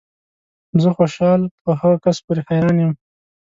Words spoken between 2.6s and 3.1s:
یم